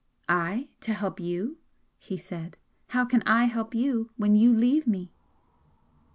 [0.27, 0.67] "I?
[0.79, 1.59] To help you?"
[1.99, 2.57] he said.
[2.87, 5.11] "How can I help you when you leave me?"